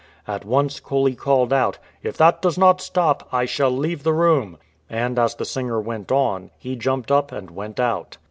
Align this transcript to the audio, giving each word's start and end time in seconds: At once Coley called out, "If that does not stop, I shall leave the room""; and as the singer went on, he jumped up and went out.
At 0.27 0.45
once 0.45 0.79
Coley 0.79 1.13
called 1.13 1.53
out, 1.53 1.77
"If 2.01 2.17
that 2.17 2.41
does 2.41 2.57
not 2.57 2.81
stop, 2.81 3.27
I 3.31 3.45
shall 3.45 3.69
leave 3.69 4.01
the 4.01 4.13
room""; 4.13 4.57
and 4.89 5.19
as 5.19 5.35
the 5.35 5.45
singer 5.45 5.79
went 5.79 6.11
on, 6.11 6.49
he 6.57 6.75
jumped 6.75 7.11
up 7.11 7.31
and 7.31 7.51
went 7.51 7.79
out. 7.79 8.17